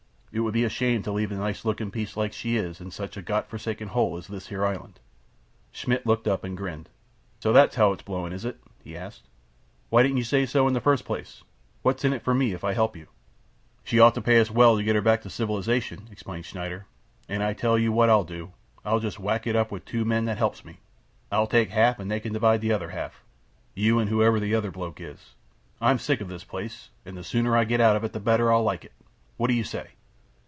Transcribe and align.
It 0.33 0.39
would 0.39 0.53
be 0.53 0.63
a 0.63 0.69
shame 0.69 1.03
to 1.03 1.11
leave 1.11 1.29
a 1.33 1.35
nice 1.35 1.65
lookin' 1.65 1.91
piece 1.91 2.15
like 2.15 2.31
she 2.31 2.55
is 2.55 2.79
in 2.79 2.89
such 2.91 3.17
a 3.17 3.21
Gott 3.21 3.49
forsaken 3.49 3.89
hole 3.89 4.15
as 4.15 4.27
this 4.27 4.47
here 4.47 4.65
island." 4.65 4.97
Schmidt 5.73 6.05
looked 6.05 6.25
up 6.25 6.45
and 6.45 6.55
grinned. 6.55 6.87
"So 7.41 7.51
that's 7.51 7.75
how 7.75 7.93
she's 7.93 8.03
blowin', 8.03 8.31
is 8.31 8.45
it?" 8.45 8.57
he 8.81 8.95
asked. 8.95 9.27
"Why 9.89 10.03
didn't 10.03 10.15
you 10.15 10.23
say 10.23 10.45
so 10.45 10.69
in 10.69 10.73
the 10.73 10.79
first 10.79 11.03
place? 11.03 11.43
Wot's 11.83 12.05
in 12.05 12.13
it 12.13 12.21
for 12.23 12.33
me 12.33 12.53
if 12.53 12.63
I 12.63 12.71
help 12.71 12.95
you?" 12.95 13.07
"She 13.83 13.99
ought 13.99 14.13
to 14.15 14.21
pay 14.21 14.39
us 14.39 14.49
well 14.49 14.77
to 14.77 14.83
get 14.85 14.95
her 14.95 15.01
back 15.01 15.21
to 15.23 15.29
civilization," 15.29 16.07
explained 16.09 16.45
Schneider, 16.45 16.85
"an' 17.27 17.41
I 17.41 17.51
tell 17.51 17.77
you 17.77 17.91
what 17.91 18.09
I'll 18.09 18.23
do. 18.23 18.53
I'll 18.85 19.01
just 19.01 19.19
whack 19.19 19.45
up 19.47 19.69
with 19.69 19.83
the 19.83 19.91
two 19.91 20.05
men 20.05 20.23
that 20.27 20.37
helps 20.37 20.63
me. 20.63 20.79
I'll 21.29 21.45
take 21.45 21.71
half 21.71 21.99
an' 21.99 22.07
they 22.07 22.21
can 22.21 22.31
divide 22.31 22.61
the 22.61 22.71
other 22.71 22.91
half—you 22.91 23.99
an' 23.99 24.07
whoever 24.07 24.39
the 24.39 24.55
other 24.55 24.71
bloke 24.71 25.01
is. 25.01 25.35
I'm 25.81 25.99
sick 25.99 26.21
of 26.21 26.29
this 26.29 26.45
place, 26.45 26.89
an' 27.05 27.15
the 27.15 27.23
sooner 27.25 27.57
I 27.57 27.65
get 27.65 27.81
out 27.81 27.97
of 27.97 28.05
it 28.05 28.13
the 28.13 28.21
better 28.21 28.49
I'll 28.49 28.63
like 28.63 28.85
it. 28.85 28.93
What 29.35 29.47
do 29.47 29.53
you 29.53 29.65
say?" 29.65 29.89